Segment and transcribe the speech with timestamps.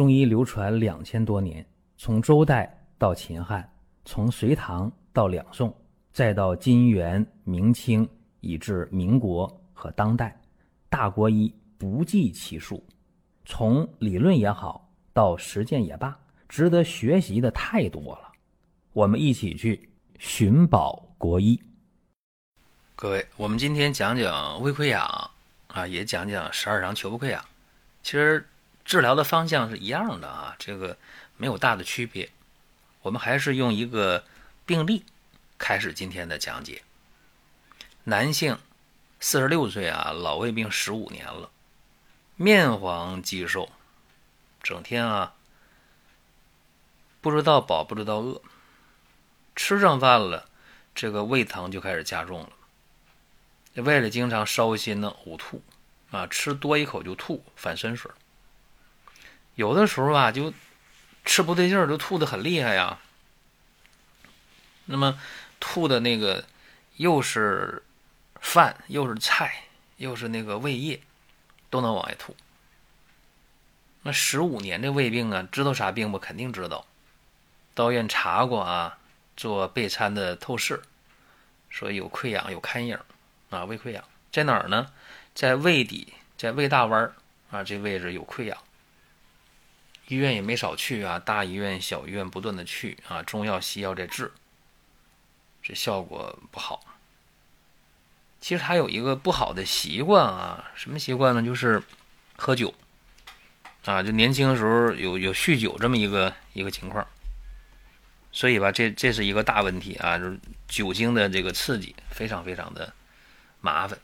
[0.00, 1.62] 中医流传两千多年，
[1.98, 3.70] 从周代到秦汉，
[4.06, 5.76] 从隋唐到两宋，
[6.10, 8.08] 再到金元明清，
[8.40, 10.34] 以至民国和当代，
[10.88, 12.82] 大国医不计其数。
[13.44, 18.32] 从理论也好，到实践也罢，值得学习的太多了。
[18.94, 19.86] 我们一起去
[20.18, 21.62] 寻宝国医。
[22.96, 25.30] 各位，我们今天讲讲胃溃疡
[25.66, 27.44] 啊，也讲讲十二肠球部溃疡。
[28.02, 28.42] 其实
[28.84, 30.96] 治疗的方向是一样的啊，这个
[31.36, 32.30] 没有大的区别。
[33.02, 34.24] 我们还是用一个
[34.66, 35.04] 病例
[35.58, 36.82] 开始今天的讲解。
[38.04, 38.58] 男性，
[39.20, 41.50] 四十六岁啊，老胃病十五年了，
[42.36, 43.70] 面黄肌瘦，
[44.62, 45.34] 整天啊
[47.20, 48.40] 不知道饱不知道饿，
[49.54, 50.48] 吃上饭了，
[50.94, 55.62] 这个胃疼就开始加重了，胃里经常烧心呢，呕吐。
[56.10, 58.10] 啊，吃多一口就吐，反酸水。
[59.60, 60.54] 有的时候吧，就
[61.22, 62.98] 吃不对劲儿，就吐的很厉害呀。
[64.86, 65.20] 那么
[65.60, 66.46] 吐的那个
[66.96, 67.82] 又是
[68.40, 69.64] 饭，又是菜，
[69.98, 71.02] 又是那个胃液，
[71.68, 72.34] 都能往外吐。
[74.02, 76.18] 那十五年这胃病啊，知道啥病不？
[76.18, 76.86] 肯定知道。
[77.74, 78.96] 到院查过啊，
[79.36, 80.80] 做备餐的透视，
[81.68, 82.98] 说有溃疡，有看影
[83.50, 84.90] 啊，胃溃疡在哪儿呢？
[85.34, 87.12] 在胃底，在胃大弯儿
[87.50, 88.56] 啊，这位置有溃疡。
[90.10, 94.32] 医院也没少去啊，大医院、小医院不断的去啊，中药、西药在治，
[95.62, 96.82] 这效果不好。
[98.40, 101.40] 其实他有一个不好的习惯啊，什么习惯呢？
[101.40, 101.80] 就是
[102.36, 102.74] 喝酒
[103.84, 107.06] 啊，就年轻的时候有有酗酒这么一个一个情况。
[108.32, 112.92] 所以吧，这这是一个大问题啊，就是酒精的这个刺激非常非常的
[113.60, 113.96] 麻烦。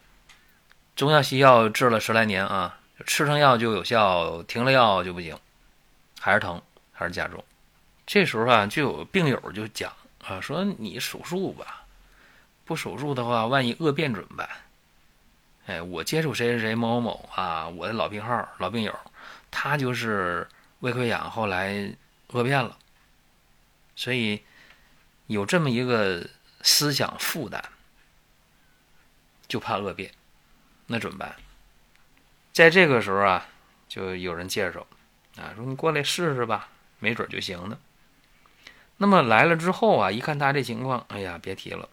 [0.95, 5.37] 中药西药治了十来年啊，吃上药就有效，停了药就不行，
[6.21, 6.61] 还是疼，
[6.93, 7.43] 还是加重。
[8.07, 9.93] 这时候啊，就有病友就讲
[10.25, 11.85] 啊，说你手术吧，
[12.65, 14.49] 不手术的话，万一恶变怎么办？
[15.67, 18.97] 哎，我接触谁谁谁某某某啊，我的老病号、老病友，
[19.51, 20.47] 他就是
[20.81, 21.93] 胃溃疡，后来
[22.29, 22.79] 恶变了，
[23.97, 24.45] 所以
[25.27, 26.25] 有这么一个
[26.63, 27.61] 思想负担，
[29.49, 30.13] 就怕恶变。
[30.87, 31.35] 那怎么办？
[32.53, 33.49] 在这个时候啊，
[33.89, 34.87] 就有人介绍，
[35.37, 37.79] 啊，说你过来试试吧，没准就行呢。
[38.97, 41.89] 那么来了之后啊，一看他这情况，哎呀，别提了，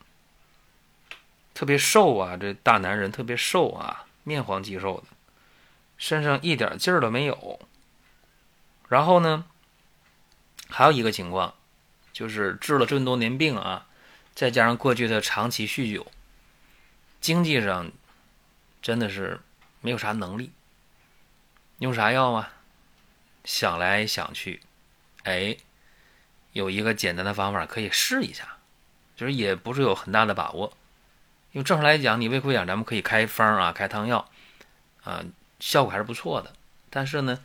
[1.53, 5.08] 特别瘦啊，这大男人特别瘦啊，面黄肌瘦的，
[5.98, 7.59] 身上一点劲儿都没有。
[8.88, 9.46] 然后呢，
[10.70, 11.53] 还有一个情况，
[12.12, 13.88] 就是治了这么多年病啊，
[14.34, 16.08] 再加上过去的长期酗酒，
[17.20, 17.92] 经济上。
[18.82, 19.40] 真的是
[19.80, 20.52] 没有啥能力，
[21.78, 22.52] 用啥药啊？
[23.63, 24.59] 想来想去，
[25.24, 25.56] 哎，
[26.51, 28.57] 有一个简单的方法可以试一下，
[29.16, 30.74] 就是也不是有很大的把握。
[31.53, 34.29] 因为正常来讲，你胃溃疡咱们可以开方啊，开汤药
[35.06, 35.23] 啊，
[35.62, 36.52] 效果还是不错的。
[36.90, 37.40] 但是呢，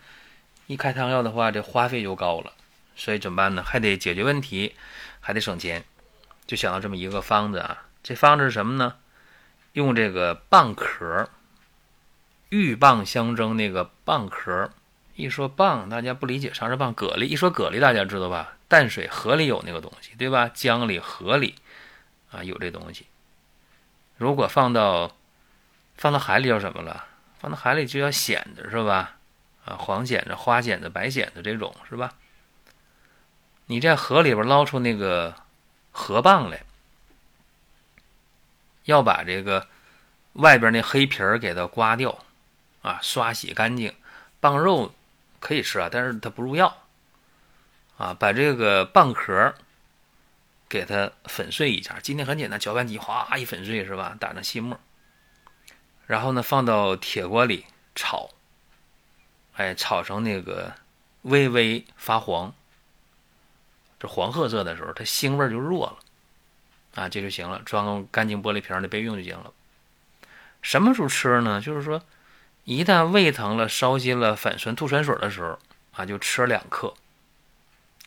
[0.66, 2.52] 一开汤药的话，这花费就高了，
[2.96, 3.62] 所以怎么办呢？
[3.62, 4.74] 还得解决问题，
[5.20, 5.84] 还得省钱，
[6.48, 7.86] 就想到这么一个方子啊。
[8.02, 8.96] 这方子是什么呢？
[9.74, 11.30] 用这个蚌壳，
[12.48, 14.72] 鹬蚌相争那个蚌壳，
[15.18, 16.94] 一说蚌，大家不理解啥是蚌。
[16.94, 18.56] 蛤蜊一说蛤蜊，大家知道吧？
[18.68, 20.48] 淡水河里有那个东西，对吧？
[20.54, 21.56] 江里、河里
[22.30, 23.04] 啊有这东西。
[24.16, 25.16] 如果放到
[25.96, 27.04] 放到海里叫什么了？
[27.40, 29.16] 放到海里就叫蚬子是吧？
[29.64, 32.14] 啊，黄蚬子、花蚬子、白蚬子这种是吧？
[33.66, 35.34] 你在河里边捞出那个
[35.90, 36.62] 河蚌来。
[38.84, 39.66] 要把这个
[40.34, 42.24] 外边那黑皮儿给它刮掉，
[42.82, 43.92] 啊，刷洗干净。
[44.40, 44.94] 蚌肉
[45.41, 46.76] 可以吃啊，但是它不入药。
[47.97, 49.54] 啊，把这个蚌壳
[50.69, 51.99] 给它粉碎一下。
[52.00, 54.16] 今天很简单，搅拌机哗一粉碎是吧？
[54.21, 54.78] 打成细末。
[56.06, 57.66] 然后呢，放到铁锅里
[57.97, 58.31] 炒，
[59.55, 60.73] 哎，炒成那个
[61.23, 62.55] 微微发黄，
[63.99, 65.99] 这黄褐色的时候，它腥味就弱了。
[66.94, 69.52] 啊，这就行了，装干净玻璃瓶里备用就行了。
[70.62, 71.61] 什么时候吃呢？
[71.61, 72.00] 就是说，
[72.69, 75.59] 一旦胃疼了、烧心了、反酸、吐酸水的时候
[75.93, 76.93] 啊，就吃两克。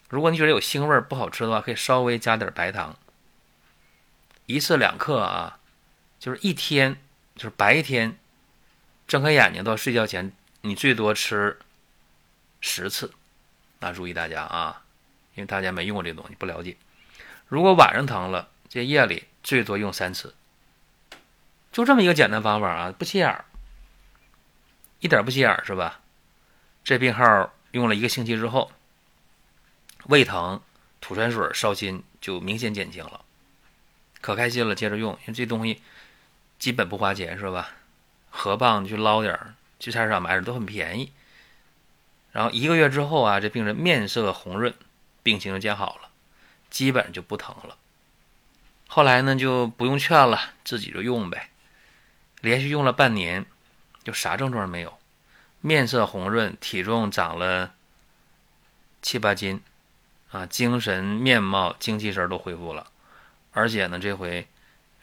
[0.07, 2.95] 如果你觉得有腥味不好吃的话，可以稍微加点白糖。
[4.45, 5.57] 一次两克啊，
[6.19, 7.01] 就是一天，
[7.35, 8.19] 就是白天
[9.07, 10.31] 睁开眼睛到睡觉前，
[10.61, 11.57] 你最多吃
[12.59, 13.11] 十次。
[13.79, 14.83] 那注意大家啊，
[15.33, 16.77] 因为大家没用过这东西，不了解。
[17.47, 20.35] 如果晚上疼了，这夜里最多用三次，
[21.71, 23.45] 就这么一个简单方法啊，不起眼儿，
[25.01, 25.99] 一点不起眼是吧？
[26.83, 28.71] 这病号用了一个星期之后，
[30.05, 30.61] 胃疼、
[30.99, 33.21] 吐酸水、烧心就明显减轻了，
[34.21, 34.73] 可开心了。
[34.73, 35.81] 接着用，因为这东西
[36.57, 37.71] 基本不花钱，是吧？
[38.29, 41.11] 河蚌去捞点儿，去菜市场买点都很便宜。
[42.31, 44.73] 然后一个月之后啊，这病人面色红润，
[45.21, 46.09] 病情就见好了，
[46.69, 47.77] 基本就不疼了。
[48.87, 51.49] 后来呢，就不用劝了，自己就用呗。
[52.41, 53.45] 连续用了半年，
[54.03, 54.97] 就啥症状没有，
[55.61, 57.73] 面色红润，体重长了
[59.01, 59.61] 七八斤，
[60.31, 62.87] 啊，精神面貌、精气神都恢复了，
[63.51, 64.47] 而且呢，这回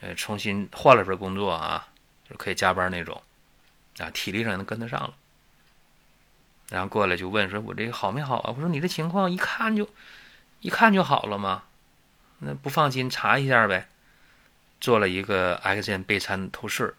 [0.00, 1.88] 呃重新换了份工作啊，
[2.28, 3.22] 就可以加班那种，
[3.98, 5.14] 啊，体力上能跟得上了。
[6.70, 9.88] 然后过来就问说：“我这个好没好啊？”我说：“你这情况一看就，
[10.60, 11.62] 一看就好了嘛。
[12.40, 13.88] 那不放心查一下呗。”
[14.78, 16.94] 做了一个 X 线钡餐透视，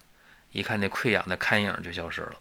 [0.52, 2.34] 一看那溃疡的看影就消失了，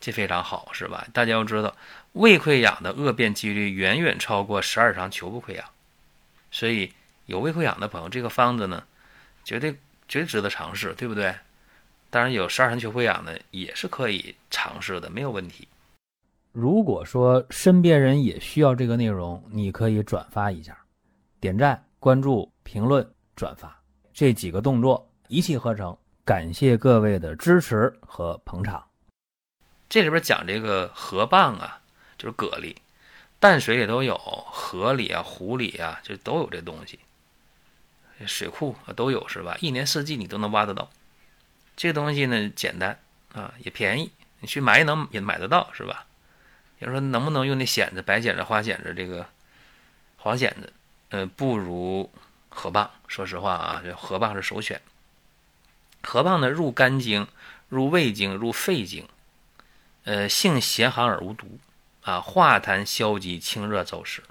[0.00, 1.06] 这非常好，是吧？
[1.12, 1.74] 大家要知道，
[2.12, 5.64] 胃溃疡的恶变几率远远超过十二肠球部溃疡，
[6.50, 6.92] 所以
[7.26, 8.84] 有胃溃疡的朋友，这个方子呢，
[9.42, 9.72] 绝对
[10.06, 11.34] 绝对值得尝试，对不对？
[12.10, 15.66] 当然，有十二肠球溃疡的也是可以尝试的，没有问题。
[16.52, 20.78] 如果说身边人也需要这个内容，你可以转发一下，
[21.40, 23.04] 点赞、关注、评论、
[23.34, 23.76] 转发
[24.12, 25.96] 这几个动作一气呵成。
[26.24, 28.88] 感谢各位的支持和捧场。
[29.90, 31.82] 这里边讲这个河蚌啊，
[32.16, 32.74] 就是蛤蜊，
[33.38, 36.98] 淡水里都有，河里啊、湖里啊，就都有这东西。
[38.26, 39.54] 水库啊都有是吧？
[39.60, 40.88] 一年四季你都能挖得到。
[41.76, 42.98] 这东西呢简单
[43.34, 44.10] 啊，也便宜，
[44.40, 46.06] 你去买也能也买得到是吧？
[46.78, 49.26] 有人说能不能用那蚬子、白蚬子、花蚬子、这个
[50.16, 50.72] 黄蚬子？
[51.10, 52.10] 呃，不如
[52.48, 52.88] 河蚌。
[53.08, 54.80] 说实话啊，这河蚌是首选。
[56.04, 57.26] 河蚌呢，入肝经、
[57.68, 59.08] 入胃经、入肺经，
[60.04, 61.58] 呃，性咸寒而无毒，
[62.02, 64.22] 啊，化痰消积、清热走湿。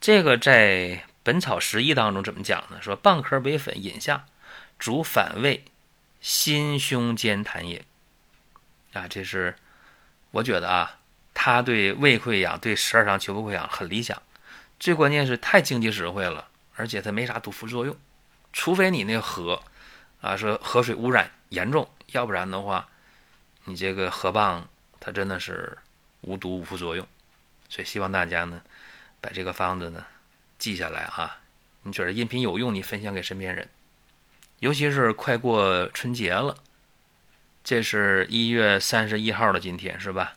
[0.00, 0.68] 这个在
[1.22, 2.80] 《本草拾遗》当中怎么讲呢？
[2.80, 4.24] 说蚌壳为粉，饮下，
[4.78, 5.64] 主反胃、
[6.20, 7.84] 心胸兼痰也。
[8.92, 9.56] 啊，这是
[10.30, 10.96] 我觉得啊。
[11.32, 14.20] 它对胃溃疡、对十二肠球部溃疡很理想，
[14.78, 17.96] 最关键是太经济实惠了，而且它没啥毒副作用，
[18.52, 19.62] 除非你那个河，
[20.20, 22.88] 啊，说河水污染严重，要不然的话，
[23.64, 24.62] 你这个河蚌
[25.00, 25.78] 它真的是
[26.20, 27.06] 无毒无副作用，
[27.68, 28.60] 所以希望大家呢，
[29.20, 30.04] 把这个方子呢
[30.58, 31.40] 记下来啊，
[31.84, 33.68] 你觉得音频有用，你分享给身边人，
[34.58, 36.54] 尤其是快过春节了，
[37.64, 40.34] 这是一月三十一号的今天是吧？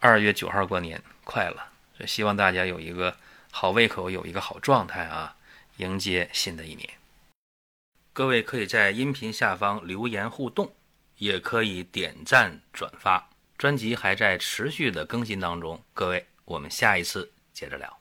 [0.00, 3.16] 二月九号过年快了，所以希望大家有一个
[3.50, 5.34] 好胃口，有一个好状态啊，
[5.78, 6.99] 迎接新的一年。
[8.20, 10.70] 各位可以在音频下方留言互动，
[11.16, 13.30] 也可以点赞转发。
[13.56, 17.99] 专辑还在持续的更新当中，各位，我们下一次接着聊。